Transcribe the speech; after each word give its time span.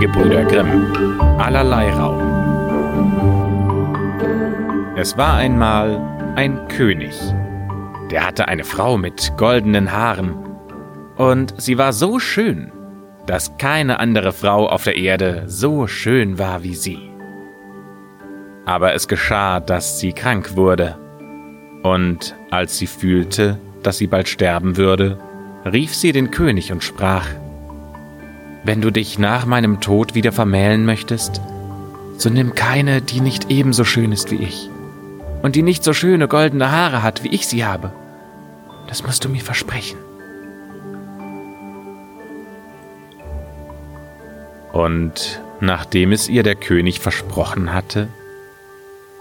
Gebrüder 0.00 0.44
Grimm. 0.44 1.20
Allerlei 1.36 1.90
Rau. 1.90 2.18
Es 4.96 5.18
war 5.18 5.34
einmal 5.34 6.00
ein 6.36 6.68
König. 6.68 7.14
Der 8.10 8.26
hatte 8.26 8.48
eine 8.48 8.64
Frau 8.64 8.96
mit 8.96 9.34
goldenen 9.36 9.92
Haaren. 9.92 10.34
Und 11.16 11.52
sie 11.60 11.76
war 11.76 11.92
so 11.92 12.18
schön, 12.18 12.72
dass 13.26 13.58
keine 13.58 14.00
andere 14.00 14.32
Frau 14.32 14.70
auf 14.70 14.84
der 14.84 14.96
Erde 14.96 15.42
so 15.48 15.86
schön 15.86 16.38
war 16.38 16.62
wie 16.62 16.74
sie. 16.74 17.10
Aber 18.64 18.94
es 18.94 19.06
geschah, 19.06 19.60
dass 19.60 20.00
sie 20.00 20.14
krank 20.14 20.56
wurde. 20.56 20.96
Und 21.82 22.34
als 22.50 22.78
sie 22.78 22.86
fühlte, 22.86 23.58
dass 23.82 23.98
sie 23.98 24.06
bald 24.06 24.28
sterben 24.28 24.78
würde, 24.78 25.18
rief 25.70 25.94
sie 25.94 26.12
den 26.12 26.30
König 26.30 26.72
und 26.72 26.82
sprach, 26.82 27.26
Wenn 28.62 28.82
du 28.82 28.90
dich 28.90 29.18
nach 29.18 29.46
meinem 29.46 29.80
Tod 29.80 30.14
wieder 30.14 30.32
vermählen 30.32 30.84
möchtest, 30.84 31.40
so 32.18 32.28
nimm 32.28 32.54
keine, 32.54 33.00
die 33.00 33.22
nicht 33.22 33.50
ebenso 33.50 33.84
schön 33.84 34.12
ist 34.12 34.30
wie 34.30 34.36
ich 34.36 34.68
und 35.42 35.56
die 35.56 35.62
nicht 35.62 35.82
so 35.82 35.94
schöne 35.94 36.28
goldene 36.28 36.70
Haare 36.70 37.02
hat, 37.02 37.24
wie 37.24 37.34
ich 37.34 37.46
sie 37.46 37.64
habe. 37.64 37.90
Das 38.86 39.02
musst 39.02 39.24
du 39.24 39.30
mir 39.30 39.40
versprechen. 39.40 39.98
Und 44.72 45.40
nachdem 45.60 46.12
es 46.12 46.28
ihr 46.28 46.42
der 46.42 46.54
König 46.54 47.00
versprochen 47.00 47.72
hatte, 47.72 48.08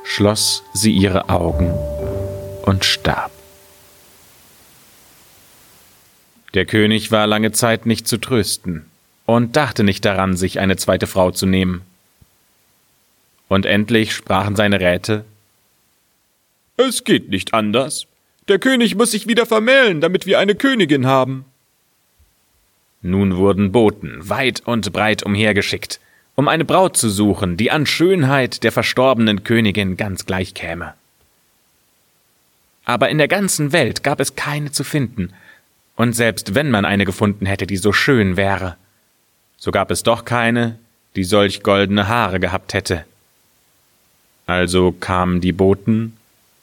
schloss 0.04 0.64
sie 0.74 0.92
ihre 0.92 1.30
Augen 1.30 1.74
und 2.64 2.84
starb. 2.84 3.32
Der 6.54 6.66
König 6.66 7.12
war 7.12 7.26
lange 7.26 7.54
Zeit 7.54 7.86
nicht 7.86 8.08
zu 8.08 8.18
trösten 8.18 8.89
und 9.36 9.56
dachte 9.56 9.84
nicht 9.84 10.06
daran, 10.06 10.36
sich 10.36 10.60
eine 10.60 10.76
zweite 10.76 11.06
Frau 11.06 11.30
zu 11.30 11.46
nehmen. 11.46 11.82
Und 13.48 13.66
endlich 13.66 14.14
sprachen 14.14 14.56
seine 14.56 14.80
Räte 14.80 15.24
Es 16.78 17.04
geht 17.04 17.30
nicht 17.30 17.54
anders. 17.54 18.08
Der 18.48 18.58
König 18.58 18.96
muss 18.96 19.12
sich 19.12 19.28
wieder 19.28 19.46
vermählen, 19.46 20.02
damit 20.02 20.26
wir 20.26 20.40
eine 20.40 20.56
Königin 20.56 21.06
haben. 21.06 21.46
Nun 23.02 23.38
wurden 23.38 23.72
Boten 23.72 24.28
weit 24.28 24.64
und 24.66 24.92
breit 24.92 25.22
umhergeschickt, 25.22 26.00
um 26.36 26.48
eine 26.48 26.66
Braut 26.66 26.98
zu 26.98 27.10
suchen, 27.10 27.56
die 27.56 27.70
an 27.70 27.86
Schönheit 27.86 28.64
der 28.64 28.72
verstorbenen 28.72 29.44
Königin 29.44 29.96
ganz 29.96 30.26
gleich 30.26 30.56
käme. 30.56 30.96
Aber 32.84 33.10
in 33.10 33.20
der 33.20 33.28
ganzen 33.28 33.72
Welt 33.74 34.04
gab 34.04 34.20
es 34.20 34.36
keine 34.36 34.72
zu 34.72 34.84
finden, 34.84 35.34
und 35.96 36.14
selbst 36.14 36.56
wenn 36.56 36.72
man 36.72 36.86
eine 36.86 37.06
gefunden 37.06 37.46
hätte, 37.46 37.68
die 37.68 37.78
so 37.78 37.94
schön 37.94 38.36
wäre, 38.36 38.78
so 39.60 39.72
gab 39.72 39.92
es 39.92 40.04
doch 40.04 40.26
keine, 40.26 40.80
die 41.16 41.24
solch 41.24 41.64
goldene 41.64 42.08
Haare 42.08 42.40
gehabt 42.40 42.74
hätte. 42.74 43.06
Also 44.48 44.92
kamen 44.92 45.42
die 45.42 45.52
Boten 45.52 46.18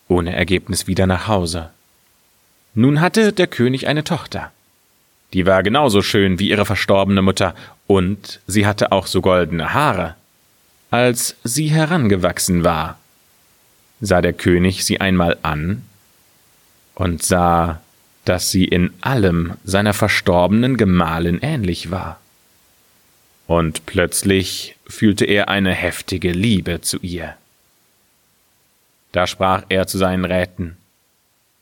ohne 0.08 0.34
Ergebnis 0.34 0.86
wieder 0.86 1.06
nach 1.06 1.28
Hause. 1.28 1.70
Nun 2.75 3.00
hatte 3.00 3.33
der 3.33 3.47
König 3.47 3.86
eine 3.86 4.05
Tochter. 4.05 4.53
Die 5.33 5.47
war 5.47 5.62
genauso 5.62 6.03
schön 6.03 6.38
wie 6.38 6.48
ihre 6.48 6.64
verstorbene 6.64 7.22
Mutter, 7.22 7.55
und 7.86 8.41
sie 8.47 8.66
hatte 8.66 8.92
auch 8.92 9.06
so 9.06 9.20
goldene 9.20 9.75
Haare. 9.75 10.14
Als 10.91 11.36
sie 11.44 11.69
herangewachsen 11.69 12.64
war, 12.64 12.98
sah 14.00 14.20
der 14.20 14.33
König 14.33 14.84
sie 14.84 15.00
einmal 15.00 15.36
an 15.42 15.83
und 16.94 17.22
sah, 17.22 17.81
dass 18.25 18.50
sie 18.50 18.64
in 18.64 18.92
allem 19.00 19.55
seiner 19.64 19.94
verstorbenen 19.94 20.77
Gemahlin 20.77 21.38
ähnlich 21.42 21.91
war. 21.91 22.19
Und 23.46 23.86
plötzlich 23.86 24.76
fühlte 24.86 25.24
er 25.24 25.48
eine 25.48 25.72
heftige 25.72 26.32
Liebe 26.32 26.80
zu 26.80 26.98
ihr. 27.00 27.36
Da 29.12 29.26
sprach 29.26 29.64
er 29.68 29.86
zu 29.86 29.98
seinen 29.98 30.24
Räten 30.24 30.76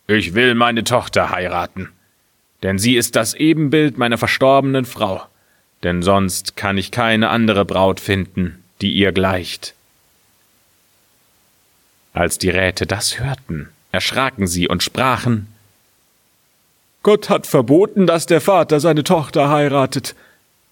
Ich 0.07 0.35
will 0.35 0.55
meine 0.55 0.85
Tochter 0.85 1.31
heiraten, 1.31 1.91
denn 2.63 2.79
sie 2.79 2.97
ist 2.97 3.17
das 3.17 3.35
Ebenbild 3.35 3.99
meiner 3.99 4.19
verstorbenen 4.19 4.87
Frau, 4.87 5.23
denn 5.83 6.03
sonst 6.03 6.57
kann 6.57 6.79
ich 6.79 6.91
keine 6.91 7.29
andere 7.29 7.65
Braut 7.65 8.01
finden, 8.01 8.63
die 8.81 8.93
ihr 8.93 9.13
gleicht. 9.13 9.75
Als 12.15 12.39
die 12.39 12.51
Räte 12.51 12.87
das 12.87 13.19
hörten, 13.19 13.69
erschraken 13.93 14.47
sie 14.47 14.69
und 14.69 14.83
sprachen 14.83 15.49
Gott 17.05 17.29
hat 17.29 17.47
verboten, 17.47 18.07
dass 18.07 18.25
der 18.25 18.41
Vater 18.41 18.81
seine 18.81 19.05
Tochter 19.05 19.51
heiratet. 19.51 20.15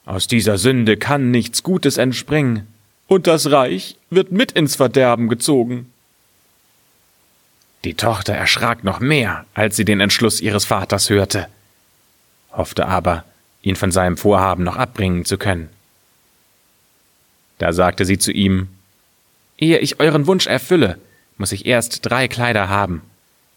Aus 0.05 0.27
dieser 0.27 0.59
Sünde 0.59 0.97
kann 0.97 1.31
nichts 1.31 1.63
Gutes 1.63 1.97
entspringen, 1.97 2.67
und 3.07 3.27
das 3.27 3.51
Reich 3.51 3.97
wird 4.11 4.33
mit 4.33 4.53
ins 4.53 4.77
Verderben 4.77 5.29
gezogen. 5.29 5.93
Die 7.85 7.95
Tochter 7.95 8.33
erschrak 8.33 8.85
noch 8.85 9.01
mehr, 9.01 9.45
als 9.55 9.77
sie 9.77 9.85
den 9.85 10.01
Entschluss 10.01 10.41
ihres 10.41 10.65
Vaters 10.65 11.11
hörte, 11.11 11.49
hoffte 12.53 12.87
aber, 12.87 13.25
ihn 13.61 13.77
von 13.77 13.93
seinem 13.93 14.17
Vorhaben 14.17 14.65
noch 14.65 14.77
abbringen 14.77 15.25
zu 15.25 15.37
können. 15.37 15.69
Da 17.59 17.73
sagte 17.73 18.05
sie 18.05 18.19
zu 18.19 18.33
ihm 18.33 18.69
Ehe 19.59 19.79
ich 19.79 20.01
euren 20.01 20.27
Wunsch 20.27 20.47
erfülle, 20.47 20.99
muss 21.39 21.53
ich 21.53 21.67
erst 21.67 22.05
drei 22.05 22.27
Kleider 22.27 22.69
haben, 22.69 23.03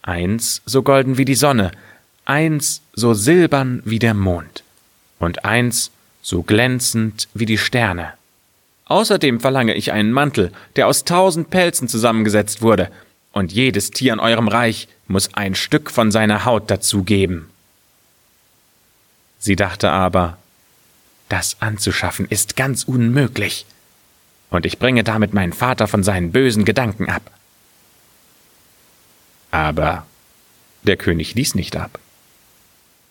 eins 0.02 0.62
so 0.64 0.82
golden 0.82 1.18
wie 1.18 1.24
die 1.24 1.34
Sonne, 1.34 1.72
eins 2.24 2.82
so 2.92 3.14
silbern 3.14 3.82
wie 3.84 3.98
der 3.98 4.14
Mond 4.14 4.62
und 5.18 5.44
eins 5.44 5.90
so 6.26 6.42
glänzend 6.42 7.28
wie 7.34 7.46
die 7.46 7.56
Sterne. 7.56 8.12
Außerdem 8.86 9.38
verlange 9.38 9.74
ich 9.74 9.92
einen 9.92 10.10
Mantel, 10.10 10.50
der 10.74 10.88
aus 10.88 11.04
tausend 11.04 11.50
Pelzen 11.50 11.86
zusammengesetzt 11.86 12.62
wurde, 12.62 12.90
und 13.30 13.52
jedes 13.52 13.92
Tier 13.92 14.12
in 14.12 14.18
eurem 14.18 14.48
Reich 14.48 14.88
muss 15.06 15.34
ein 15.34 15.54
Stück 15.54 15.88
von 15.88 16.10
seiner 16.10 16.44
Haut 16.44 16.68
dazugeben. 16.68 17.48
Sie 19.38 19.54
dachte 19.54 19.92
aber, 19.92 20.36
das 21.28 21.58
anzuschaffen 21.60 22.26
ist 22.28 22.56
ganz 22.56 22.82
unmöglich, 22.82 23.64
und 24.50 24.66
ich 24.66 24.80
bringe 24.80 25.04
damit 25.04 25.32
meinen 25.32 25.52
Vater 25.52 25.86
von 25.86 26.02
seinen 26.02 26.32
bösen 26.32 26.64
Gedanken 26.64 27.08
ab. 27.08 27.30
Aber 29.52 30.06
der 30.82 30.96
König 30.96 31.36
ließ 31.36 31.54
nicht 31.54 31.76
ab 31.76 32.00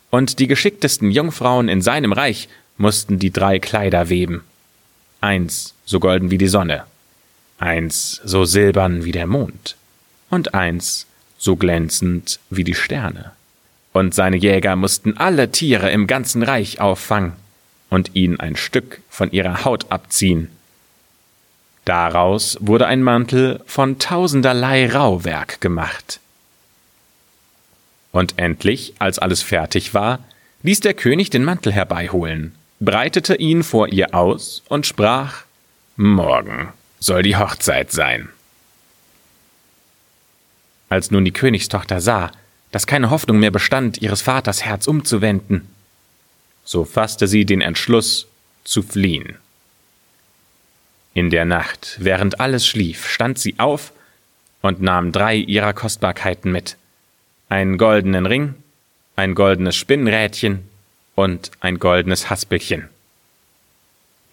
und 0.09 0.39
die 0.39 0.47
geschicktesten 0.47 1.11
Jungfrauen 1.11 1.69
in 1.69 1.81
seinem 1.81 2.11
Reich 2.11 2.49
mussten 2.77 3.19
die 3.19 3.31
drei 3.31 3.59
Kleider 3.59 4.09
weben. 4.09 4.43
Eins 5.21 5.73
so 5.85 5.99
golden 5.99 6.31
wie 6.31 6.37
die 6.37 6.47
Sonne, 6.47 6.83
eins 7.57 8.21
so 8.23 8.45
silbern 8.45 9.05
wie 9.05 9.11
der 9.11 9.27
Mond 9.27 9.75
und 10.29 10.53
eins 10.53 11.07
so 11.37 11.55
glänzend 11.55 12.39
wie 12.49 12.63
die 12.63 12.75
Sterne. 12.75 13.31
Und 13.93 14.13
seine 14.13 14.37
Jäger 14.37 14.75
mussten 14.75 15.17
alle 15.17 15.51
Tiere 15.51 15.89
im 15.89 16.05
ganzen 16.05 16.43
Reich 16.43 16.81
auffangen 16.81 17.33
und 17.89 18.15
ihnen 18.15 18.39
ein 18.39 18.55
Stück 18.55 19.01
von 19.09 19.31
ihrer 19.31 19.63
Haut 19.63 19.91
abziehen. 19.91 20.49
Daraus 21.85 22.57
wurde 22.59 22.87
ein 22.87 23.03
Mantel 23.03 23.61
von 23.67 23.99
tausenderlei 23.99 24.91
Rauwerk 24.91 25.61
gemacht. 25.61 26.19
Und 28.11 28.37
endlich, 28.37 28.95
als 28.97 29.19
alles 29.19 29.43
fertig 29.43 29.93
war, 29.93 30.19
ließ 30.63 30.79
der 30.79 30.93
König 30.95 31.29
den 31.29 31.43
Mantel 31.43 31.71
herbeiholen, 31.71 32.55
breitete 32.79 33.35
ihn 33.35 33.63
vor 33.63 33.87
ihr 33.87 34.13
aus 34.13 34.63
und 34.67 34.85
sprach 34.85 35.43
Morgen 35.95 36.73
soll 36.99 37.23
die 37.23 37.37
Hochzeit 37.37 37.91
sein. 37.91 38.29
Als 40.89 41.11
nun 41.11 41.23
die 41.23 41.31
Königstochter 41.31 42.01
sah, 42.01 42.31
dass 42.71 42.87
keine 42.87 43.09
Hoffnung 43.09 43.39
mehr 43.39 43.51
bestand, 43.51 44.01
ihres 44.01 44.21
Vaters 44.21 44.63
Herz 44.65 44.87
umzuwenden, 44.87 45.67
so 46.65 46.83
fasste 46.83 47.27
sie 47.27 47.45
den 47.45 47.61
Entschluss 47.61 48.27
zu 48.63 48.81
fliehen. 48.81 49.37
In 51.13 51.29
der 51.29 51.45
Nacht, 51.45 51.97
während 51.99 52.41
alles 52.41 52.67
schlief, 52.67 53.07
stand 53.07 53.39
sie 53.39 53.55
auf 53.57 53.93
und 54.61 54.81
nahm 54.81 55.11
drei 55.11 55.35
ihrer 55.35 55.73
Kostbarkeiten 55.73 56.51
mit, 56.51 56.75
einen 57.47 57.77
goldenen 57.77 58.25
Ring, 58.25 58.55
ein 59.15 59.35
goldenes 59.35 59.75
Spinnrädchen 59.75 60.67
und 61.15 61.51
ein 61.61 61.79
goldenes 61.79 62.29
Haspelchen. 62.29 62.89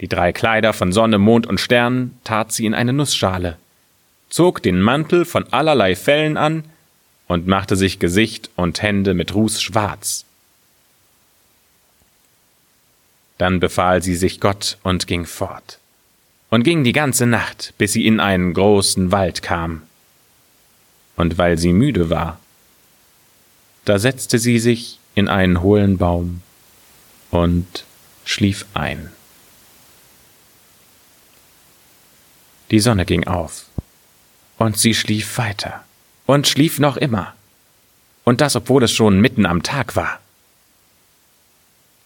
Die 0.01 0.09
drei 0.09 0.33
Kleider 0.33 0.73
von 0.73 0.93
Sonne, 0.93 1.19
Mond 1.19 1.47
und 1.47 1.61
Sternen 1.61 2.19
tat 2.25 2.53
sie 2.53 2.67
in 2.67 2.75
eine 2.75 2.93
Nussschale, 2.93 3.57
zog 4.29 4.63
den 4.63 4.81
Mantel 4.81 5.25
von 5.25 5.51
allerlei 5.53 5.95
Fellen 5.95 6.37
an 6.37 6.65
und 7.29 7.47
machte 7.47 7.77
sich 7.77 8.01
Gesicht 8.01 8.51
und 8.57 8.83
Hände 8.83 9.15
mit 9.15 9.35
Ruß 9.35 9.63
schwarz. 9.63 10.25
Dann 13.39 13.61
befahl 13.61 14.03
sie 14.03 14.17
sich 14.17 14.41
Gott 14.41 14.79
und 14.83 15.07
ging 15.07 15.25
fort, 15.25 15.79
und 16.51 16.65
ging 16.65 16.83
die 16.85 16.93
ganze 16.93 17.27
Nacht, 17.27 17.73
bis 17.79 17.93
sie 17.93 18.07
in 18.07 18.21
einen 18.21 18.55
großen 18.55 19.13
Wald 19.13 19.43
kam. 19.43 19.83
Und 21.17 21.39
weil 21.39 21.59
sie 21.59 21.73
müde 21.73 22.11
war, 22.11 22.41
da 23.85 23.99
setzte 23.99 24.39
sie 24.39 24.59
sich 24.59 24.99
in 25.15 25.29
einen 25.29 25.61
hohlen 25.61 25.99
Baum 25.99 26.43
und 27.33 27.85
schlief 28.25 28.67
ein. 28.75 29.11
Die 32.71 32.79
Sonne 32.79 33.05
ging 33.05 33.27
auf, 33.27 33.67
und 34.59 34.79
sie 34.79 34.95
schlief 34.95 35.39
weiter 35.39 35.85
und 36.27 36.47
schlief 36.47 36.79
noch 36.79 36.97
immer, 36.97 37.35
und 38.23 38.41
das 38.41 38.55
obwohl 38.55 38.85
es 38.85 38.93
schon 38.93 39.21
mitten 39.21 39.45
am 39.45 39.65
Tag 39.65 39.97
war. 39.97 40.21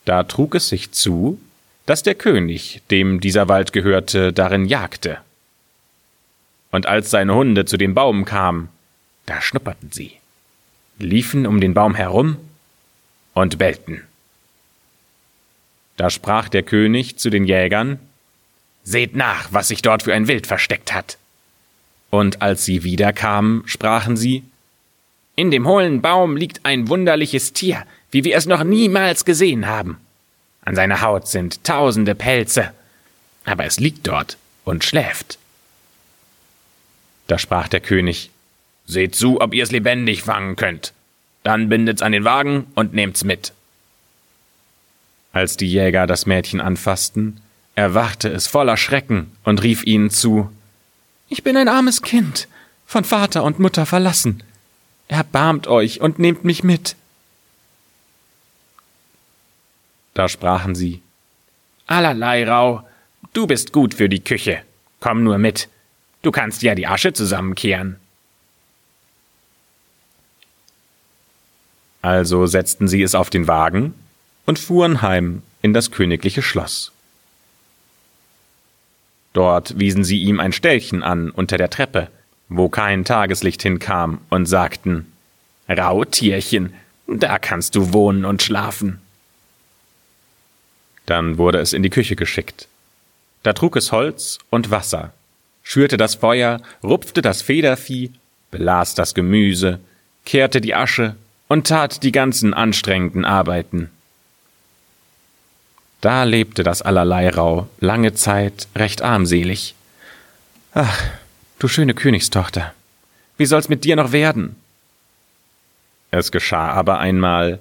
Da 0.07 0.23
trug 0.23 0.55
es 0.55 0.69
sich 0.69 0.93
zu, 0.93 1.39
dass 1.85 2.03
der 2.03 2.15
König, 2.15 2.83
dem 2.91 3.21
dieser 3.21 3.49
Wald 3.49 3.73
gehörte, 3.73 4.33
darin 4.33 4.65
jagte. 4.65 5.19
Und 6.71 6.87
als 6.87 7.11
seine 7.11 7.35
Hunde 7.35 7.65
zu 7.65 7.77
dem 7.77 7.95
Baum 7.95 8.25
kamen, 8.25 8.69
da 9.27 9.41
schnupperten 9.41 9.91
sie, 9.93 10.13
liefen 10.99 11.47
um 11.47 11.61
den 11.61 11.75
Baum 11.75 11.95
herum 11.95 12.39
und 13.35 13.59
bellten. 13.59 14.03
Da 15.97 16.11
sprach 16.11 16.49
der 16.49 16.63
König 16.63 17.17
zu 17.17 17.31
den 17.31 17.45
Jägern, 17.45 17.99
Seht 18.85 19.17
nach, 19.17 19.53
was 19.53 19.69
sich 19.69 19.83
dort 19.83 20.05
für 20.05 20.15
ein 20.15 20.29
Wild 20.29 20.47
versteckt 20.47 20.95
hat. 20.95 21.19
Und 22.11 22.41
als 22.41 22.65
sie 22.65 22.85
wiederkamen, 22.85 23.65
sprachen 23.67 24.17
sie, 24.17 24.45
In 25.35 25.51
dem 25.51 25.67
hohlen 25.67 26.03
Baum 26.03 26.37
liegt 26.37 26.65
ein 26.65 26.89
wunderliches 26.89 27.53
Tier, 27.53 27.85
wie 28.13 28.23
wir 28.23 28.37
es 28.37 28.47
noch 28.47 28.63
niemals 28.63 29.25
gesehen 29.25 29.67
haben. 29.67 29.99
An 30.63 30.77
seiner 30.77 31.01
Haut 31.01 31.27
sind 31.27 31.65
tausende 31.65 32.15
Pelze, 32.15 32.73
aber 33.45 33.65
es 33.65 33.81
liegt 33.81 34.07
dort 34.07 34.37
und 34.65 34.85
schläft. 34.85 35.39
Da 37.27 37.39
sprach 37.39 37.69
der 37.69 37.81
König, 37.81 38.31
Seht 38.89 39.17
zu, 39.17 39.41
ob 39.41 39.53
ihr 39.53 39.65
es 39.65 39.73
lebendig 39.73 40.23
fangen 40.23 40.55
könnt. 40.55 40.93
Dann 41.43 41.69
bindet's 41.69 42.03
an 42.03 42.13
den 42.13 42.23
Wagen 42.23 42.67
und 42.77 42.95
nehmt's 42.95 43.25
mit. 43.25 43.53
Als 45.37 45.59
die 45.59 45.71
Jäger 45.71 46.07
das 46.07 46.25
Mädchen 46.25 46.63
anfassten, 46.63 47.43
erwachte 47.75 48.31
es 48.31 48.47
voller 48.47 48.79
Schrecken 48.79 49.33
und 49.45 49.63
rief 49.63 49.85
ihnen 49.85 50.09
zu 50.09 50.51
Ich 51.29 51.43
bin 51.43 51.59
ein 51.59 51.69
armes 51.69 52.01
Kind, 52.01 52.49
von 52.87 53.05
Vater 53.05 53.45
und 53.45 53.59
Mutter 53.59 53.85
verlassen. 53.85 54.43
Erbarmt 55.09 55.67
euch 55.67 56.01
und 56.01 56.19
nehmt 56.19 56.45
mich 56.45 56.65
mit. 56.65 56.97
Da 60.15 60.27
sprachen 60.27 60.75
sie 60.75 61.03
Allerlei, 61.87 62.49
Rau, 62.49 62.89
du 63.35 63.47
bist 63.47 63.75
gut 63.75 63.93
für 63.93 64.09
die 64.09 64.25
Küche. 64.25 64.63
Komm 65.01 65.23
nur 65.23 65.37
mit. 65.37 65.69
Du 66.23 66.31
kannst 66.31 66.63
ja 66.63 66.75
die 66.75 66.87
Asche 66.87 67.13
zusammenkehren. 67.13 67.97
Also 72.01 72.47
setzten 72.47 72.89
sie 72.89 73.03
es 73.03 73.15
auf 73.15 73.29
den 73.29 73.47
Wagen 73.47 73.93
und 74.47 74.59
fuhren 74.59 75.03
heim 75.03 75.43
in 75.61 75.75
das 75.75 75.91
königliche 75.91 76.43
Schloss. 76.43 76.93
Dort 79.33 79.79
wiesen 79.79 80.03
sie 80.03 80.23
ihm 80.23 80.41
ein 80.41 80.53
Ställchen 80.53 81.03
an 81.03 81.31
unter 81.31 81.59
der 81.59 81.69
Treppe, 81.69 82.09
wo 82.49 82.69
kein 82.69 83.05
Tageslicht 83.05 83.63
hinkam, 83.63 84.21
und 84.31 84.47
sagten 84.47 85.13
Rautierchen, 85.69 86.73
da 87.07 87.39
kannst 87.39 87.75
du 87.75 87.93
wohnen 87.93 88.25
und 88.25 88.43
schlafen. 88.43 89.01
Dann 91.05 91.39
wurde 91.39 91.59
es 91.59 91.73
in 91.73 91.83
die 91.83 91.91
Küche 91.91 92.17
geschickt. 92.17 92.69
Da 93.43 93.53
trug 93.53 93.77
es 93.77 93.93
Holz 93.93 94.39
und 94.51 94.71
Wasser, 94.71 95.13
schürte 95.63 95.97
das 95.97 96.15
Feuer, 96.17 96.61
rupfte 96.83 97.23
das 97.23 97.43
Federvieh, 97.43 98.13
belas 98.51 98.95
das 98.95 99.15
Gemüse, 99.15 99.81
kehrte 100.25 100.61
die 100.61 100.75
Asche 100.75 101.15
und 101.49 101.67
tat 101.67 102.03
die 102.03 102.13
ganzen 102.13 102.55
anstrengenden 102.55 103.25
Arbeiten. 103.25 103.91
Da 106.01 106.25
lebte 106.25 106.63
das 106.63 106.83
allerlei 106.83 107.29
Rau 107.31 107.69
lange 107.81 108.15
Zeit 108.15 108.69
recht 108.77 109.03
armselig. 109.03 109.75
Ach, 110.75 111.03
du 111.59 111.69
schöne 111.69 111.95
Königstochter, 111.95 112.75
wie 113.37 113.47
soll's 113.47 113.69
mit 113.69 113.85
dir 113.85 113.97
noch 113.97 114.13
werden? 114.13 114.57
Es 116.11 116.31
geschah 116.31 116.71
aber 116.71 116.99
einmal, 116.99 117.59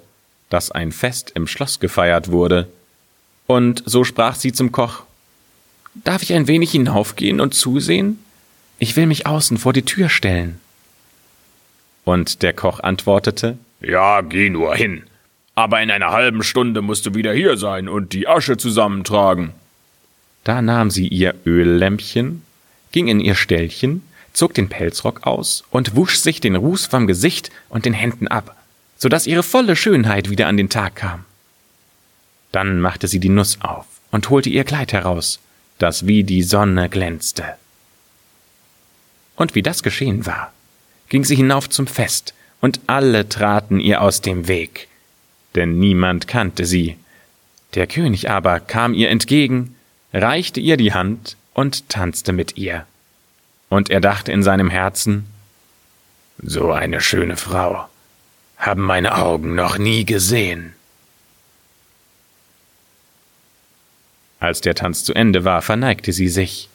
dass 0.49 0.71
ein 0.71 0.91
Fest 0.91 1.31
im 1.35 1.47
Schloss 1.47 1.79
gefeiert 1.79 2.31
wurde, 2.31 2.67
und 3.47 3.83
so 3.85 4.03
sprach 4.03 4.35
sie 4.35 4.53
zum 4.53 4.71
Koch 4.71 5.03
Darf 6.03 6.23
ich 6.23 6.33
ein 6.33 6.47
wenig 6.47 6.71
hinaufgehen 6.71 7.39
und 7.39 7.53
zusehen? 7.53 8.19
Ich 8.79 8.95
will 8.95 9.07
mich 9.07 9.25
außen 9.25 9.57
vor 9.57 9.71
die 9.71 9.85
Tür 9.85 10.09
stellen. 10.09 10.59
Und 12.03 12.41
der 12.41 12.53
Koch 12.53 12.81
antwortete 12.81 13.57
Ja, 13.79 14.21
geh 14.21 14.49
nur 14.49 14.75
hin. 14.75 15.03
Aber 15.55 15.81
in 15.81 15.89
einer 15.89 16.11
halben 16.11 16.43
Stunde 16.43 16.81
musst 16.81 17.05
du 17.05 17.15
wieder 17.15 17.33
hier 17.33 17.55
sein 17.57 17.87
und 17.87 18.11
die 18.11 18.27
Asche 18.27 18.57
zusammentragen. 18.57 19.53
Da 20.43 20.61
nahm 20.61 20.91
sie 20.91 21.07
ihr 21.07 21.33
Öllämpchen, 21.45 22.43
ging 22.91 23.07
in 23.07 23.19
ihr 23.19 23.35
Ställchen, 23.35 24.03
zog 24.33 24.53
den 24.53 24.69
Pelzrock 24.69 25.25
aus 25.25 25.63
und 25.71 25.95
wusch 25.95 26.17
sich 26.17 26.41
den 26.41 26.55
Ruß 26.55 26.87
vom 26.87 27.07
Gesicht 27.07 27.51
und 27.69 27.85
den 27.85 27.93
Händen 27.93 28.27
ab, 28.27 28.55
so 28.97 29.09
dass 29.09 29.27
ihre 29.27 29.43
volle 29.43 29.75
Schönheit 29.75 30.29
wieder 30.29 30.47
an 30.47 30.57
den 30.57 30.69
Tag 30.69 30.95
kam. 30.97 31.23
Dann 32.51 32.79
machte 32.79 33.07
sie 33.07 33.19
die 33.19 33.29
Nuss 33.29 33.57
auf 33.61 33.85
und 34.11 34.29
holte 34.29 34.49
ihr 34.49 34.65
Kleid 34.65 34.93
heraus, 34.93 35.39
das 35.77 36.05
wie 36.05 36.23
die 36.23 36.43
Sonne 36.43 36.89
glänzte. 36.89 37.43
Und 39.35 39.55
wie 39.55 39.63
das 39.63 39.83
geschehen 39.83 40.25
war, 40.25 40.53
ging 41.09 41.23
sie 41.23 41.35
hinauf 41.35 41.69
zum 41.69 41.87
Fest, 41.87 42.33
und 42.61 42.79
alle 42.87 43.27
traten 43.29 43.79
ihr 43.79 44.01
aus 44.01 44.21
dem 44.21 44.47
Weg, 44.47 44.87
denn 45.55 45.79
niemand 45.79 46.27
kannte 46.27 46.65
sie. 46.65 46.97
Der 47.73 47.87
König 47.87 48.29
aber 48.29 48.59
kam 48.59 48.93
ihr 48.93 49.09
entgegen, 49.09 49.75
reichte 50.13 50.59
ihr 50.59 50.77
die 50.77 50.93
Hand 50.93 51.37
und 51.53 51.89
tanzte 51.89 52.33
mit 52.33 52.57
ihr. 52.57 52.85
Und 53.69 53.89
er 53.89 54.01
dachte 54.01 54.31
in 54.31 54.43
seinem 54.43 54.69
Herzen, 54.69 55.25
so 56.41 56.71
eine 56.71 57.01
schöne 57.01 57.37
Frau 57.37 57.87
haben 58.57 58.81
meine 58.81 59.15
Augen 59.15 59.55
noch 59.55 59.77
nie 59.77 60.05
gesehen. 60.05 60.73
Als 64.39 64.61
der 64.61 64.75
Tanz 64.75 65.03
zu 65.03 65.13
Ende 65.13 65.43
war, 65.43 65.61
verneigte 65.61 66.13
sie 66.13 66.29
sich. 66.29 66.69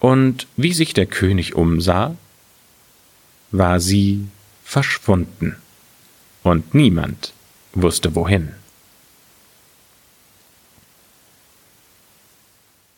Und 0.00 0.46
wie 0.56 0.72
sich 0.72 0.92
der 0.94 1.06
König 1.06 1.54
umsah, 1.54 2.14
war 3.50 3.80
sie 3.80 4.26
verschwunden, 4.64 5.56
und 6.42 6.74
niemand 6.74 7.32
wusste 7.74 8.14
wohin. 8.14 8.54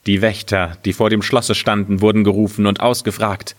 Die 0.06 0.22
Wächter, 0.22 0.76
die 0.84 0.92
vor 0.92 1.10
dem 1.10 1.22
Schlosse 1.22 1.54
standen, 1.54 2.00
wurden 2.00 2.24
gerufen 2.24 2.66
und 2.66 2.80
ausgefragt, 2.80 3.54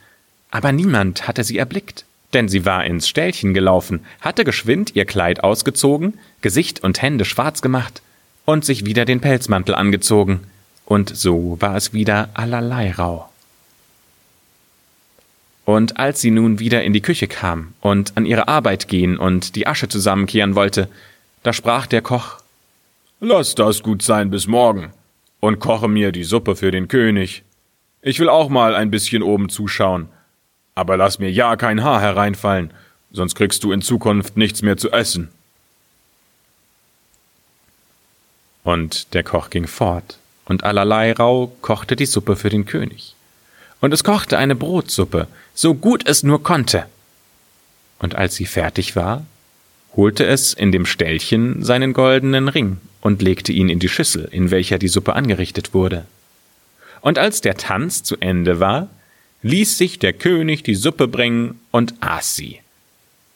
aber 0.50 0.72
niemand 0.72 1.28
hatte 1.28 1.44
sie 1.44 1.58
erblickt, 1.58 2.06
denn 2.34 2.50
sie 2.50 2.66
war 2.66 2.86
ins 2.86 3.08
Ställchen 3.08 3.54
gelaufen, 3.54 4.06
hatte 4.20 4.44
geschwind 4.44 4.96
ihr 4.96 5.06
Kleid 5.06 5.44
ausgezogen, 5.44 6.18
Gesicht 6.42 6.84
und 6.84 7.02
Hände 7.02 7.26
schwarz 7.26 7.62
gemacht 7.62 8.02
und 8.46 8.66
sich 8.66 8.86
wieder 8.86 9.06
den 9.06 9.22
Pelzmantel 9.22 9.76
angezogen, 9.76 10.42
und 10.86 11.16
so 11.16 11.58
war 11.62 11.78
es 11.78 11.94
wieder 11.94 12.30
allerlei 12.34 12.92
rau. 12.92 13.31
Und 15.72 15.98
als 15.98 16.20
sie 16.20 16.32
nun 16.32 16.60
wieder 16.60 16.84
in 16.84 16.92
die 16.92 17.00
Küche 17.00 17.28
kam 17.28 17.74
und 17.80 18.18
an 18.18 18.26
ihre 18.26 18.50
Arbeit 18.50 18.90
gehen 18.90 19.18
und 19.18 19.56
die 19.56 19.68
Asche 19.68 19.88
zusammenkehren 19.88 20.54
wollte, 20.54 20.90
da 21.44 21.54
sprach 21.54 21.88
der 21.88 22.02
Koch 22.02 22.40
Lass 23.22 23.56
das 23.56 23.82
gut 23.82 24.02
sein 24.02 24.30
bis 24.30 24.48
morgen 24.48 24.92
und 25.40 25.62
koche 25.62 25.88
mir 25.88 26.12
die 26.12 26.26
Suppe 26.26 26.58
für 26.58 26.72
den 26.72 26.90
König. 26.90 27.44
Ich 28.02 28.20
will 28.20 28.28
auch 28.28 28.50
mal 28.50 28.76
ein 28.76 28.92
bisschen 28.92 29.24
oben 29.24 29.48
zuschauen, 29.48 30.10
aber 30.76 30.98
lass 30.98 31.20
mir 31.20 31.32
ja 31.32 31.56
kein 31.56 31.86
Haar 31.86 32.02
hereinfallen, 32.02 32.72
sonst 33.14 33.36
kriegst 33.36 33.64
du 33.64 33.72
in 33.72 33.82
Zukunft 33.82 34.36
nichts 34.36 34.62
mehr 34.62 34.76
zu 34.76 34.92
essen. 34.92 35.30
Und 38.66 39.14
der 39.14 39.24
Koch 39.24 39.50
ging 39.50 39.68
fort, 39.68 40.18
und 40.44 40.66
allerlei 40.66 41.14
Rau 41.14 41.50
kochte 41.62 41.96
die 41.96 42.08
Suppe 42.08 42.36
für 42.36 42.50
den 42.50 42.66
König. 42.66 43.16
Und 43.82 43.94
es 43.94 44.04
kochte 44.04 44.38
eine 44.38 44.56
Brotsuppe, 44.56 45.28
so 45.54 45.74
gut 45.74 46.08
es 46.08 46.24
nur 46.24 46.42
konnte. 46.42 46.86
Und 48.00 48.16
als 48.16 48.36
sie 48.36 48.46
fertig 48.46 48.96
war, 48.96 49.26
holte 49.96 50.26
es 50.26 50.54
in 50.54 50.72
dem 50.72 50.86
Ställchen 50.86 51.64
seinen 51.64 51.94
goldenen 51.94 52.48
Ring 52.48 52.78
und 53.02 53.22
legte 53.22 53.52
ihn 53.52 53.70
in 53.70 53.80
die 53.80 53.90
Schüssel, 53.90 54.30
in 54.32 54.52
welcher 54.52 54.78
die 54.78 54.88
Suppe 54.88 55.14
angerichtet 55.14 55.74
wurde. 55.74 56.06
Und 57.02 57.18
als 57.18 57.42
der 57.42 57.58
Tanz 57.58 58.04
zu 58.04 58.18
Ende 58.18 58.60
war, 58.60 58.88
ließ 59.42 59.78
sich 59.78 60.00
der 60.00 60.14
König 60.14 60.64
die 60.64 60.76
Suppe 60.76 61.08
bringen 61.08 61.60
und 61.72 61.96
aß 62.00 62.36
sie. 62.36 62.60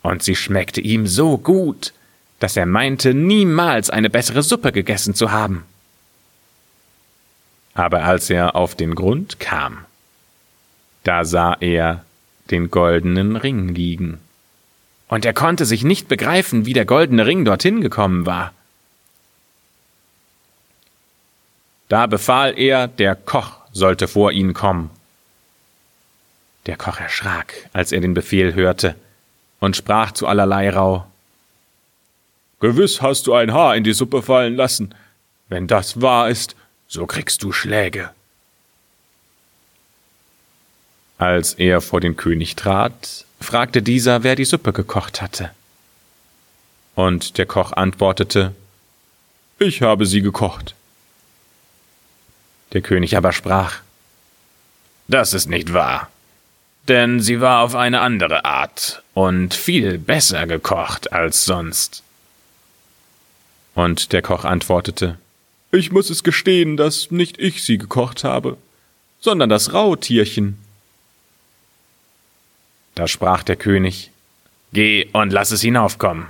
Und 0.04 0.22
sie 0.22 0.36
schmeckte 0.36 0.82
ihm 0.82 1.08
so 1.08 1.38
gut, 1.40 1.94
dass 2.40 2.56
er 2.56 2.68
meinte, 2.68 3.16
niemals 3.16 3.90
eine 3.90 4.10
bessere 4.10 4.44
Suppe 4.44 4.72
gegessen 4.72 5.16
zu 5.16 5.32
haben. 5.32 5.64
Aber 7.74 8.04
als 8.04 8.30
er 8.30 8.56
auf 8.56 8.76
den 8.76 8.94
Grund 8.94 9.40
kam, 9.40 9.86
da 11.06 11.24
sah 11.24 11.56
er 11.62 12.04
den 12.52 12.70
goldenen 12.70 13.36
Ring 13.38 13.70
liegen. 13.70 14.20
Und 15.08 15.24
er 15.24 15.34
konnte 15.34 15.66
sich 15.66 15.84
nicht 15.84 16.08
begreifen, 16.08 16.66
wie 16.66 16.74
der 16.74 16.86
goldene 16.86 17.26
Ring 17.26 17.46
dorthin 17.46 17.80
gekommen 17.80 18.26
war. 18.26 18.54
Da 21.88 22.08
befahl 22.08 22.58
er, 22.58 22.88
der 22.88 23.16
Koch 23.16 23.60
sollte 23.72 24.08
vor 24.08 24.32
ihn 24.32 24.54
kommen, 24.54 24.90
Der 26.66 26.78
Koch 26.78 27.00
erschrak, 27.00 27.54
als 27.74 27.92
er 27.92 28.02
den 28.02 28.16
Befehl 28.16 28.56
hörte, 28.56 28.96
und 29.60 29.76
sprach 29.76 30.12
zu 30.12 30.26
allerlei 30.26 30.72
Rau 30.72 31.06
Gewiss 32.60 33.04
hast 33.04 33.28
du 33.28 33.34
ein 33.34 33.54
Haar 33.54 33.76
in 33.76 33.84
die 33.84 33.94
Suppe 33.94 34.24
fallen 34.24 34.56
lassen. 34.56 34.96
Wenn 35.50 35.68
das 35.68 36.02
wahr 36.02 36.30
ist, 36.30 36.56
so 36.88 37.06
kriegst 37.06 37.44
du 37.44 37.52
Schläge. 37.52 38.10
Als 41.18 41.54
er 41.54 41.82
vor 41.82 42.02
den 42.02 42.18
König 42.18 42.56
trat, 42.56 43.26
fragte 43.40 43.82
dieser, 43.82 44.24
wer 44.24 44.36
die 44.36 44.46
Suppe 44.46 44.74
gekocht 44.74 45.22
hatte. 45.22 45.52
Und 46.96 47.38
der 47.38 47.46
Koch 47.46 47.72
antwortete 47.74 48.54
Ich 49.60 49.82
habe 49.82 50.06
sie 50.06 50.22
gekocht. 50.22 50.76
Der 52.74 52.82
König 52.82 53.16
aber 53.16 53.32
sprach 53.32 53.80
Das 55.08 55.34
ist 55.34 55.48
nicht 55.48 55.74
wahr, 55.74 56.10
denn 56.88 57.20
sie 57.22 57.40
war 57.40 57.62
auf 57.62 57.76
eine 57.76 58.02
andere 58.02 58.44
Art 58.44 59.04
und 59.14 59.54
viel 59.54 59.98
besser 59.98 60.48
gekocht 60.48 61.14
als 61.14 61.46
sonst. 61.46 62.04
Und 63.76 64.14
der 64.14 64.22
Koch 64.22 64.46
antwortete 64.46 65.18
Ich 65.72 65.92
muss 65.92 66.10
es 66.10 66.24
gestehen, 66.24 66.78
dass 66.78 67.12
nicht 67.12 67.38
ich 67.38 67.64
sie 67.64 67.78
gekocht 67.78 68.24
habe, 68.24 68.58
sondern 69.20 69.50
das 69.50 69.74
Rautierchen. 69.74 70.58
Da 72.96 73.08
sprach 73.08 73.44
der 73.44 73.56
König 73.58 74.12
Geh 74.74 75.08
und 75.14 75.32
lass 75.32 75.52
es 75.52 75.62
hinaufkommen. 75.62 76.28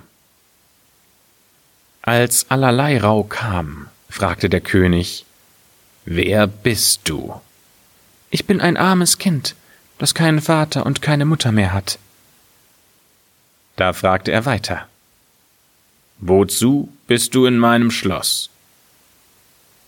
Als 2.01 2.51
allerlei 2.51 2.99
Rau 2.99 3.23
kam, 3.23 3.87
fragte 4.09 4.49
der 4.49 4.61
König 4.61 5.25
Wer 6.05 6.45
bist 6.45 7.01
du? 7.05 7.41
Ich 8.29 8.45
bin 8.45 8.61
ein 8.61 8.77
armes 8.77 9.17
Kind, 9.17 9.55
das 9.97 10.13
keinen 10.13 10.41
Vater 10.41 10.85
und 10.85 11.01
keine 11.01 11.25
Mutter 11.25 11.51
mehr 11.51 11.73
hat. 11.73 11.97
Da 13.75 13.93
fragte 13.93 14.31
er 14.31 14.45
weiter 14.45 14.87
Wozu 16.19 16.89
bist 17.07 17.35
du 17.35 17.45
in 17.45 17.57
meinem 17.57 17.91
Schloss? 17.91 18.49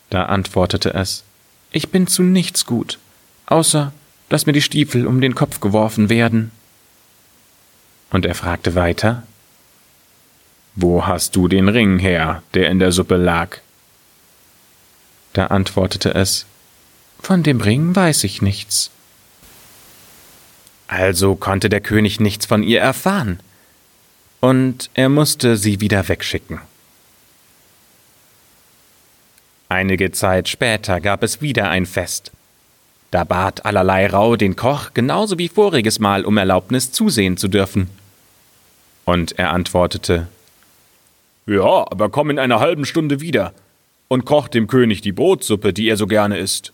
Da 0.10 0.25
antwortete 0.25 0.93
es 0.93 1.24
Ich 1.72 1.89
bin 1.89 2.07
zu 2.07 2.24
nichts 2.24 2.65
gut, 2.65 3.00
außer 3.46 3.93
dass 4.29 4.46
mir 4.46 4.53
die 4.53 4.62
Stiefel 4.62 5.07
um 5.07 5.22
den 5.22 5.36
Kopf 5.36 5.60
geworfen 5.60 6.10
werden. 6.10 6.51
Und 8.12 8.26
er 8.26 8.36
fragte 8.36 8.76
weiter 8.76 9.24
Wo 10.76 11.06
hast 11.06 11.36
du 11.36 11.48
den 11.48 11.70
Ring 11.70 12.00
her, 12.00 12.44
der 12.54 12.70
in 12.70 12.80
der 12.80 12.92
Suppe 12.92 13.18
lag? 13.18 13.58
Da 15.34 15.48
antwortete 15.48 16.14
es 16.14 16.46
Von 17.20 17.44
dem 17.44 17.62
Ring 17.62 17.96
weiß 17.96 18.24
ich 18.24 18.42
nichts. 18.42 18.92
Also 20.88 21.36
konnte 21.36 21.70
der 21.70 21.82
König 21.82 22.20
nichts 22.20 22.46
von 22.46 22.64
ihr 22.64 22.80
erfahren, 22.80 23.40
und 24.40 24.90
er 24.94 25.10
musste 25.10 25.58
sie 25.58 25.82
wieder 25.82 26.08
wegschicken. 26.08 26.62
Einige 29.70 30.12
Zeit 30.12 30.48
später 30.48 31.02
gab 31.02 31.24
es 31.24 31.42
wieder 31.42 31.70
ein 31.70 31.86
Fest. 31.86 32.32
Da 33.12 33.24
bat 33.26 33.66
allerlei 33.66 34.08
Rau 34.08 34.36
den 34.36 34.56
Koch 34.56 34.92
genauso 34.94 35.38
wie 35.38 35.50
voriges 35.50 36.00
Mal 36.00 36.24
um 36.26 36.38
Erlaubnis 36.38 36.92
zusehen 36.92 37.36
zu 37.36 37.48
dürfen. 37.48 37.90
Und 39.08 39.40
er 39.40 39.54
antwortete 39.54 40.28
Ja, 41.46 41.90
aber 41.90 42.10
komm 42.10 42.30
in 42.30 42.40
einer 42.40 42.60
halben 42.60 42.86
Stunde 42.86 43.22
wieder 43.22 43.54
und 44.10 44.26
koch 44.26 44.50
dem 44.50 44.68
König 44.68 45.00
die 45.00 45.14
Brotsuppe, 45.14 45.72
die 45.72 45.88
er 45.88 45.96
so 45.96 46.08
gerne 46.08 46.38
isst. 46.38 46.74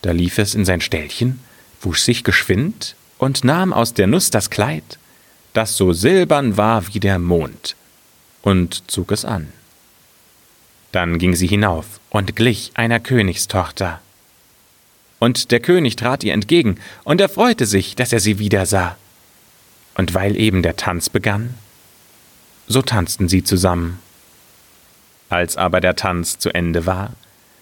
Da 0.00 0.12
lief 0.12 0.38
es 0.38 0.54
in 0.54 0.64
sein 0.64 0.80
Ställchen, 0.80 1.40
wusch 1.82 2.00
sich 2.00 2.24
geschwind 2.24 2.96
und 3.18 3.44
nahm 3.44 3.74
aus 3.74 3.92
der 3.92 4.06
Nuss 4.06 4.30
das 4.30 4.48
Kleid, 4.48 4.98
das 5.52 5.76
so 5.76 5.92
silbern 5.92 6.56
war 6.56 6.86
wie 6.94 7.00
der 7.00 7.18
Mond, 7.18 7.76
und 8.40 8.90
zog 8.90 9.12
es 9.12 9.26
an. 9.26 9.52
Dann 10.92 11.18
ging 11.18 11.36
sie 11.36 11.46
hinauf 11.46 12.00
und 12.08 12.36
glich 12.36 12.70
einer 12.72 13.00
Königstochter. 13.00 14.00
Und 15.18 15.50
der 15.50 15.60
König 15.60 15.96
trat 15.96 16.24
ihr 16.24 16.32
entgegen, 16.32 16.78
und 17.04 17.20
er 17.20 17.28
freute 17.28 17.66
sich, 17.66 17.96
dass 17.96 18.14
er 18.14 18.20
sie 18.20 18.38
wiedersah. 18.38 18.96
Und 19.98 20.14
weil 20.14 20.36
eben 20.36 20.62
der 20.62 20.76
Tanz 20.76 21.10
begann, 21.10 21.54
so 22.68 22.82
tanzten 22.82 23.28
sie 23.28 23.42
zusammen. 23.42 23.98
Als 25.28 25.56
aber 25.56 25.80
der 25.80 25.96
Tanz 25.96 26.38
zu 26.38 26.50
Ende 26.54 26.86
war, 26.86 27.12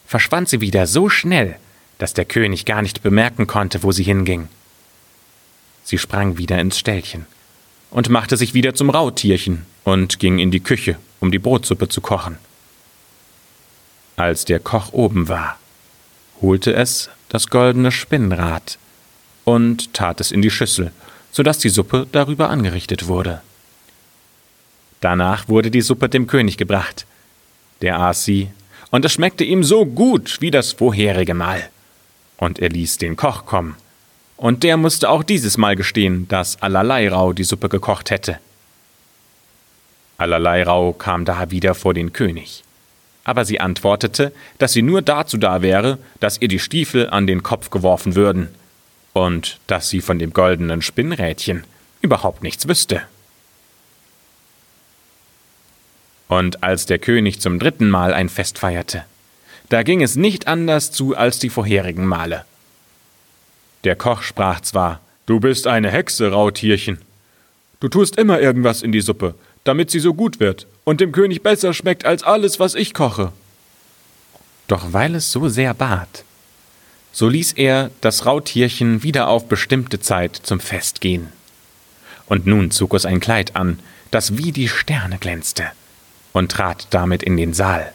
verschwand 0.07 0.49
sie 0.49 0.61
wieder 0.61 0.87
so 0.87 1.09
schnell, 1.09 1.57
dass 1.99 2.13
der 2.13 2.27
König 2.27 2.67
gar 2.67 2.83
nicht 2.83 3.03
bemerken 3.03 3.47
konnte, 3.47 3.83
wo 3.83 3.91
sie 3.91 4.05
hinging. 4.05 4.49
Sie 5.83 5.97
sprang 5.97 6.37
wieder 6.37 6.61
ins 6.61 6.79
Ställchen 6.79 7.27
und 7.91 8.11
machte 8.11 8.37
sich 8.37 8.53
wieder 8.53 8.75
zum 8.75 8.91
Rautierchen 8.91 9.65
und 9.85 10.19
ging 10.19 10.39
in 10.39 10.51
die 10.51 10.61
Küche, 10.61 10.99
um 11.21 11.33
die 11.33 11.39
Brotsuppe 11.39 11.89
zu 11.89 12.03
kochen. 12.03 12.37
Als 14.17 14.45
der 14.45 14.61
Koch 14.61 14.93
oben 14.93 15.29
war, 15.29 15.59
holte 16.43 16.75
es 16.75 17.09
das 17.31 17.49
goldene 17.49 17.93
Spinnrad 17.93 18.79
und 19.45 19.95
tat 19.95 20.21
es 20.21 20.33
in 20.33 20.43
die 20.43 20.51
Schüssel, 20.51 20.93
so 21.37 21.43
dass 21.43 21.59
die 21.59 21.69
Suppe 21.69 22.07
darüber 22.13 22.49
angerichtet 22.49 23.09
wurde. 23.09 23.43
Danach 25.03 25.51
wurde 25.51 25.71
die 25.71 25.83
Suppe 25.83 26.09
dem 26.09 26.27
König 26.27 26.57
gebracht. 26.57 27.05
Der 27.83 28.01
aß 28.01 28.25
sie, 28.25 28.49
und 28.91 29.05
es 29.05 29.13
schmeckte 29.13 29.45
ihm 29.45 29.63
so 29.63 29.85
gut 29.85 30.41
wie 30.41 30.51
das 30.51 30.73
vorherige 30.73 31.35
Mal. 31.35 31.69
Und 32.39 32.59
er 32.59 32.71
ließ 32.71 32.97
den 32.97 33.17
Koch 33.17 33.45
kommen, 33.45 33.77
und 34.39 34.63
der 34.63 34.79
musste 34.79 35.11
auch 35.11 35.23
dieses 35.23 35.59
Mal 35.59 35.77
gestehen, 35.77 36.27
dass 36.29 36.63
allerlei 36.63 37.07
Rau 37.11 37.35
die 37.35 37.45
Suppe 37.45 37.69
gekocht 37.69 38.09
hätte. 38.09 38.39
Allerlei 40.17 40.63
Rau 40.63 40.95
kam 40.95 41.27
da 41.27 41.51
wieder 41.51 41.75
vor 41.75 41.93
den 41.93 42.15
König 42.15 42.63
aber 43.29 43.45
sie 43.45 43.59
antwortete, 43.59 44.33
dass 44.59 44.73
sie 44.73 44.83
nur 44.83 45.03
dazu 45.03 45.37
da 45.37 45.61
wäre, 45.61 45.99
dass 46.21 46.41
ihr 46.41 46.47
die 46.47 46.61
Stiefel 46.61 47.11
an 47.11 47.27
den 47.27 47.43
Kopf 47.43 47.71
geworfen 47.71 48.15
würden, 48.15 48.51
und 49.17 49.59
dass 49.67 49.89
sie 49.89 50.03
von 50.03 50.19
dem 50.19 50.35
goldenen 50.35 50.83
Spinnrädchen 50.83 51.65
überhaupt 52.03 52.43
nichts 52.43 52.69
wüsste. 52.69 53.01
Und 56.29 56.63
als 56.63 56.85
der 56.85 56.99
König 56.99 57.41
zum 57.41 57.59
dritten 57.59 57.89
Mal 57.89 58.13
ein 58.13 58.29
Fest 58.29 58.59
feierte, 58.59 59.07
da 59.71 59.83
ging 59.85 60.03
es 60.03 60.17
nicht 60.17 60.47
anders 60.47 60.93
zu 60.93 61.17
als 61.17 61.39
die 61.39 61.49
vorherigen 61.49 62.05
Male. 62.05 62.45
Der 63.85 63.97
Koch 63.97 64.21
sprach 64.21 64.61
zwar, 64.61 65.01
Du 65.25 65.41
bist 65.41 65.67
eine 65.67 65.91
Hexe, 65.91 66.31
Rautierchen. 66.31 66.99
Du 67.81 67.89
tust 67.89 68.17
immer 68.17 68.39
irgendwas 68.39 68.83
in 68.83 68.93
die 68.93 69.01
Suppe, 69.01 69.35
damit 69.65 69.91
sie 69.91 69.99
so 69.99 70.13
gut 70.13 70.41
wird 70.41 70.67
und 70.85 71.01
dem 71.01 71.13
König 71.13 71.43
besser 71.43 71.73
schmeckt 71.73 72.05
als 72.05 72.23
alles, 72.23 72.61
was 72.61 72.75
ich 72.75 72.93
koche. 72.93 73.33
Doch 74.69 74.93
weil 74.93 75.15
es 75.15 75.33
so 75.33 75.49
sehr 75.49 75.73
bat, 75.73 76.26
so 77.17 77.31
ließ 77.31 77.53
er 77.53 77.91
das 78.03 78.27
Rautierchen 78.27 79.03
wieder 79.03 79.29
auf 79.29 79.49
bestimmte 79.49 80.01
Zeit 80.01 80.37
zum 80.37 80.61
Fest 80.61 81.01
gehen. 81.01 81.29
Und 82.27 82.47
nun 82.47 82.71
zog 82.71 82.93
es 82.93 83.07
ein 83.07 83.21
Kleid 83.21 83.57
an, 83.57 83.79
das 84.11 84.37
wie 84.37 84.53
die 84.53 84.69
Sterne 84.69 85.17
glänzte, 85.17 85.65
und 86.35 86.53
trat 86.53 86.89
damit 86.91 87.23
in 87.23 87.39
den 87.39 87.55
Saal. 87.55 87.91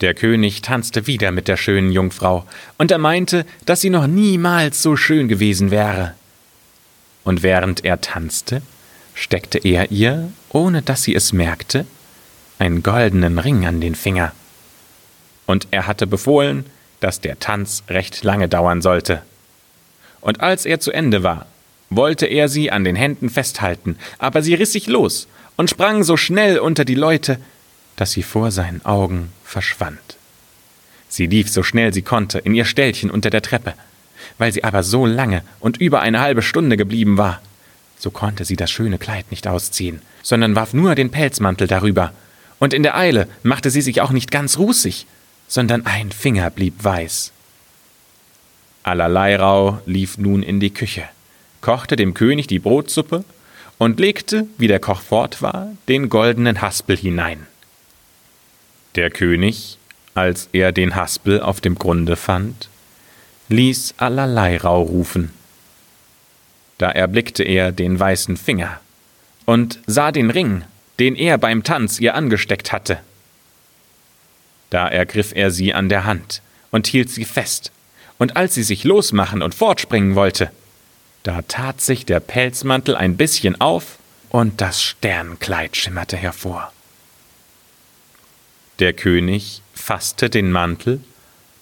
Der 0.00 0.14
König 0.14 0.62
tanzte 0.62 1.06
wieder 1.06 1.30
mit 1.30 1.46
der 1.46 1.58
schönen 1.58 1.92
Jungfrau, 1.92 2.46
und 2.78 2.90
er 2.90 2.96
meinte, 2.96 3.44
dass 3.66 3.82
sie 3.82 3.90
noch 3.90 4.06
niemals 4.06 4.80
so 4.80 4.96
schön 4.96 5.28
gewesen 5.28 5.70
wäre. 5.70 6.14
Und 7.22 7.42
während 7.42 7.84
er 7.84 8.00
tanzte, 8.00 8.62
steckte 9.12 9.58
er 9.58 9.90
ihr, 9.90 10.32
ohne 10.48 10.80
dass 10.80 11.02
sie 11.02 11.14
es 11.14 11.34
merkte, 11.34 11.84
einen 12.58 12.82
goldenen 12.82 13.38
Ring 13.38 13.66
an 13.66 13.82
den 13.82 13.94
Finger. 13.94 14.32
Und 15.44 15.68
er 15.70 15.86
hatte 15.86 16.06
befohlen, 16.06 16.64
dass 17.02 17.20
der 17.20 17.38
Tanz 17.38 17.82
recht 17.88 18.24
lange 18.24 18.48
dauern 18.48 18.82
sollte. 18.82 19.22
Und 20.20 20.40
als 20.40 20.66
er 20.66 20.80
zu 20.80 20.92
Ende 20.92 21.22
war, 21.22 21.46
wollte 21.90 22.26
er 22.26 22.48
sie 22.48 22.70
an 22.70 22.84
den 22.84 22.96
Händen 22.96 23.28
festhalten, 23.28 23.96
aber 24.18 24.42
sie 24.42 24.54
riss 24.54 24.72
sich 24.72 24.86
los 24.86 25.26
und 25.56 25.68
sprang 25.68 26.04
so 26.04 26.16
schnell 26.16 26.58
unter 26.58 26.84
die 26.84 26.94
Leute, 26.94 27.38
dass 27.96 28.12
sie 28.12 28.22
vor 28.22 28.50
seinen 28.50 28.84
Augen 28.84 29.32
verschwand. 29.44 30.16
Sie 31.08 31.26
lief 31.26 31.50
so 31.50 31.62
schnell 31.62 31.92
sie 31.92 32.02
konnte 32.02 32.38
in 32.38 32.54
ihr 32.54 32.64
Ställchen 32.64 33.10
unter 33.10 33.28
der 33.28 33.42
Treppe, 33.42 33.74
weil 34.38 34.52
sie 34.52 34.64
aber 34.64 34.82
so 34.82 35.04
lange 35.04 35.42
und 35.60 35.76
über 35.76 36.00
eine 36.00 36.20
halbe 36.20 36.42
Stunde 36.42 36.76
geblieben 36.76 37.18
war, 37.18 37.42
so 37.98 38.10
konnte 38.10 38.44
sie 38.44 38.56
das 38.56 38.70
schöne 38.70 38.98
Kleid 38.98 39.30
nicht 39.30 39.46
ausziehen, 39.46 40.00
sondern 40.22 40.54
warf 40.54 40.72
nur 40.72 40.94
den 40.94 41.10
Pelzmantel 41.10 41.66
darüber, 41.66 42.12
und 42.58 42.72
in 42.72 42.84
der 42.84 42.96
Eile 42.96 43.28
machte 43.42 43.70
sie 43.70 43.82
sich 43.82 44.00
auch 44.00 44.12
nicht 44.12 44.30
ganz 44.30 44.56
rußig, 44.56 45.06
sondern 45.52 45.84
ein 45.84 46.10
Finger 46.12 46.48
blieb 46.48 46.82
weiß. 46.82 47.30
Allerlei 48.84 49.36
Rau 49.36 49.82
lief 49.84 50.16
nun 50.16 50.42
in 50.42 50.60
die 50.60 50.72
Küche, 50.72 51.04
kochte 51.60 51.94
dem 51.94 52.14
König 52.14 52.46
die 52.46 52.58
Brotsuppe 52.58 53.22
und 53.76 54.00
legte, 54.00 54.46
wie 54.56 54.66
der 54.66 54.80
Koch 54.80 55.02
fort 55.02 55.42
war, 55.42 55.68
den 55.88 56.08
goldenen 56.08 56.62
Haspel 56.62 56.96
hinein. 56.96 57.46
Der 58.94 59.10
König, 59.10 59.76
als 60.14 60.48
er 60.54 60.72
den 60.72 60.96
Haspel 60.96 61.42
auf 61.42 61.60
dem 61.60 61.74
Grunde 61.74 62.16
fand, 62.16 62.70
ließ 63.50 63.96
allerlei 63.98 64.56
Rau 64.56 64.80
rufen. 64.80 65.32
Da 66.78 66.90
erblickte 66.90 67.42
er 67.42 67.72
den 67.72 68.00
weißen 68.00 68.38
Finger 68.38 68.80
und 69.44 69.80
sah 69.86 70.12
den 70.12 70.30
Ring, 70.30 70.64
den 70.98 71.14
er 71.14 71.36
beim 71.36 71.62
Tanz 71.62 72.00
ihr 72.00 72.14
angesteckt 72.14 72.72
hatte. 72.72 73.00
Da 74.72 74.88
ergriff 74.88 75.32
er 75.34 75.50
sie 75.50 75.74
an 75.74 75.90
der 75.90 76.06
Hand 76.06 76.40
und 76.70 76.86
hielt 76.86 77.10
sie 77.10 77.26
fest, 77.26 77.72
und 78.16 78.38
als 78.38 78.54
sie 78.54 78.62
sich 78.62 78.84
losmachen 78.84 79.42
und 79.42 79.54
fortspringen 79.54 80.14
wollte, 80.14 80.50
da 81.24 81.42
tat 81.42 81.82
sich 81.82 82.06
der 82.06 82.20
Pelzmantel 82.20 82.96
ein 82.96 83.18
bisschen 83.18 83.60
auf 83.60 83.98
und 84.30 84.62
das 84.62 84.82
Sternkleid 84.82 85.76
schimmerte 85.76 86.16
hervor. 86.16 86.72
Der 88.78 88.94
König 88.94 89.60
fasste 89.74 90.30
den 90.30 90.50
Mantel 90.50 91.04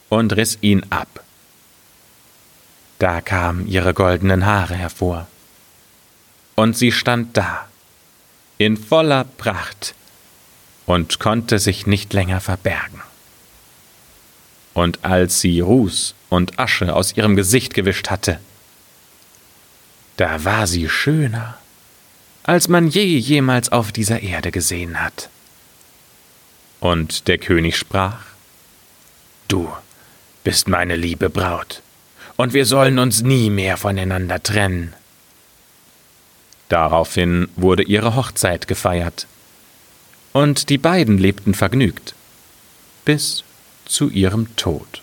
und 0.08 0.36
riss 0.36 0.58
ihn 0.60 0.86
ab. 0.90 1.24
Da 3.00 3.20
kamen 3.20 3.66
ihre 3.66 3.92
goldenen 3.92 4.46
Haare 4.46 4.76
hervor. 4.76 5.26
Und 6.54 6.76
sie 6.76 6.92
stand 6.92 7.36
da, 7.36 7.66
in 8.56 8.76
voller 8.76 9.24
Pracht, 9.24 9.96
und 10.90 11.20
konnte 11.20 11.60
sich 11.60 11.86
nicht 11.86 12.12
länger 12.12 12.40
verbergen. 12.40 13.00
Und 14.74 15.04
als 15.04 15.40
sie 15.40 15.60
Ruß 15.60 16.16
und 16.30 16.58
Asche 16.58 16.94
aus 16.96 17.16
ihrem 17.16 17.36
Gesicht 17.36 17.74
gewischt 17.74 18.10
hatte, 18.10 18.40
da 20.16 20.44
war 20.44 20.66
sie 20.66 20.88
schöner, 20.88 21.56
als 22.42 22.66
man 22.66 22.88
je 22.88 23.04
jemals 23.04 23.70
auf 23.70 23.92
dieser 23.92 24.20
Erde 24.20 24.50
gesehen 24.50 25.00
hat. 25.00 25.30
Und 26.80 27.28
der 27.28 27.38
König 27.38 27.76
sprach, 27.76 28.24
Du 29.46 29.72
bist 30.42 30.66
meine 30.66 30.96
liebe 30.96 31.30
Braut, 31.30 31.82
und 32.36 32.52
wir 32.52 32.66
sollen 32.66 32.98
uns 32.98 33.22
nie 33.22 33.48
mehr 33.48 33.76
voneinander 33.76 34.42
trennen. 34.42 34.94
Daraufhin 36.68 37.48
wurde 37.54 37.84
ihre 37.84 38.16
Hochzeit 38.16 38.66
gefeiert, 38.66 39.28
und 40.32 40.68
die 40.68 40.78
beiden 40.78 41.18
lebten 41.18 41.54
vergnügt 41.54 42.14
bis 43.04 43.44
zu 43.84 44.08
ihrem 44.08 44.54
Tod. 44.56 45.02